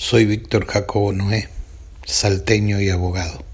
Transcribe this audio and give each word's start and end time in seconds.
Soy 0.00 0.26
Víctor 0.26 0.64
Jacobo 0.64 1.12
Noé, 1.12 1.48
salteño 2.06 2.80
y 2.80 2.88
abogado. 2.88 3.44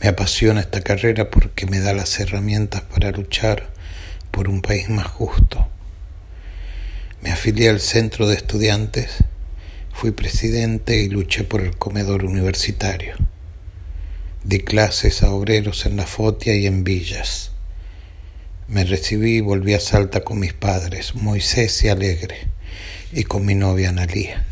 Me 0.00 0.08
apasiona 0.08 0.60
esta 0.60 0.80
carrera 0.80 1.30
porque 1.30 1.66
me 1.66 1.80
da 1.80 1.92
las 1.92 2.18
herramientas 2.18 2.80
para 2.80 3.10
luchar 3.10 3.68
por 4.30 4.48
un 4.48 4.62
país 4.62 4.88
más 4.88 5.06
justo. 5.06 5.68
Me 7.20 7.30
afilié 7.30 7.68
al 7.68 7.80
centro 7.80 8.26
de 8.26 8.36
estudiantes, 8.36 9.18
fui 9.92 10.12
presidente 10.12 11.02
y 11.02 11.10
luché 11.10 11.44
por 11.44 11.60
el 11.60 11.76
comedor 11.76 12.24
universitario. 12.24 13.14
Di 14.44 14.60
clases 14.60 15.22
a 15.22 15.30
obreros 15.30 15.84
en 15.84 15.96
La 15.98 16.06
Fotia 16.06 16.56
y 16.56 16.66
en 16.66 16.84
Villas. 16.84 17.50
Me 18.66 18.82
recibí 18.84 19.36
y 19.36 19.40
volví 19.42 19.74
a 19.74 19.80
Salta 19.80 20.22
con 20.22 20.40
mis 20.40 20.54
padres, 20.54 21.14
Moisés 21.14 21.84
y 21.84 21.88
Alegre, 21.90 22.48
y 23.12 23.24
con 23.24 23.44
mi 23.44 23.54
novia 23.54 23.90
Analía. 23.90 24.46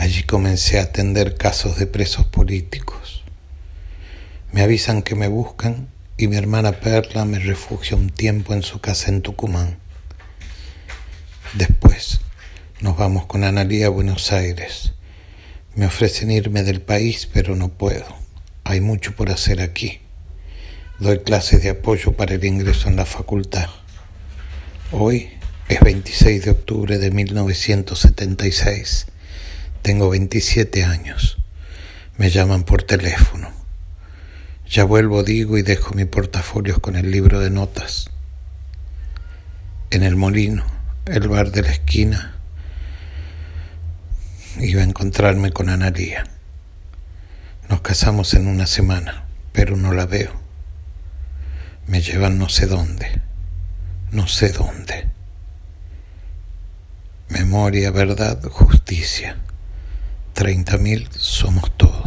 Allí 0.00 0.22
comencé 0.22 0.78
a 0.78 0.84
atender 0.84 1.36
casos 1.36 1.76
de 1.78 1.86
presos 1.86 2.24
políticos. 2.24 3.22
Me 4.50 4.62
avisan 4.62 5.02
que 5.02 5.14
me 5.14 5.28
buscan 5.28 5.90
y 6.16 6.26
mi 6.26 6.36
hermana 6.36 6.80
Perla 6.80 7.26
me 7.26 7.38
refugia 7.38 7.98
un 7.98 8.08
tiempo 8.08 8.54
en 8.54 8.62
su 8.62 8.80
casa 8.80 9.10
en 9.10 9.20
Tucumán. 9.20 9.76
Después 11.52 12.22
nos 12.80 12.96
vamos 12.96 13.26
con 13.26 13.44
Analía 13.44 13.88
a 13.88 13.90
Buenos 13.90 14.32
Aires. 14.32 14.94
Me 15.74 15.84
ofrecen 15.84 16.30
irme 16.30 16.62
del 16.62 16.80
país, 16.80 17.28
pero 17.30 17.54
no 17.54 17.68
puedo. 17.68 18.06
Hay 18.64 18.80
mucho 18.80 19.14
por 19.14 19.28
hacer 19.28 19.60
aquí. 19.60 20.00
Doy 20.98 21.18
clases 21.18 21.62
de 21.62 21.68
apoyo 21.68 22.12
para 22.12 22.36
el 22.36 22.44
ingreso 22.46 22.88
en 22.88 22.96
la 22.96 23.04
facultad. 23.04 23.68
Hoy 24.92 25.28
es 25.68 25.80
26 25.80 26.46
de 26.46 26.52
octubre 26.52 26.96
de 26.96 27.10
1976 27.10 29.06
tengo 29.82 30.10
27 30.10 30.84
años. 30.84 31.38
Me 32.16 32.30
llaman 32.30 32.64
por 32.64 32.82
teléfono. 32.82 33.50
Ya 34.68 34.84
vuelvo, 34.84 35.22
digo, 35.24 35.58
y 35.58 35.62
dejo 35.62 35.94
mi 35.94 36.04
portafolio 36.04 36.80
con 36.80 36.96
el 36.96 37.10
libro 37.10 37.40
de 37.40 37.50
notas. 37.50 38.10
En 39.90 40.02
el 40.02 40.16
molino, 40.16 40.64
el 41.06 41.28
bar 41.28 41.50
de 41.50 41.62
la 41.62 41.70
esquina, 41.70 42.36
iba 44.60 44.82
a 44.82 44.84
encontrarme 44.84 45.50
con 45.50 45.70
Analía. 45.70 46.24
Nos 47.68 47.80
casamos 47.80 48.34
en 48.34 48.46
una 48.46 48.66
semana, 48.66 49.24
pero 49.52 49.76
no 49.76 49.92
la 49.92 50.06
veo. 50.06 50.32
Me 51.86 52.02
llevan 52.02 52.38
no 52.38 52.48
sé 52.48 52.66
dónde, 52.66 53.20
no 54.12 54.28
sé 54.28 54.50
dónde. 54.50 55.08
Memoria, 57.28 57.90
verdad, 57.90 58.42
justicia. 58.50 59.36
Treinta 60.40 60.78
mil 60.78 61.06
somos 61.18 61.70
todos. 61.76 61.99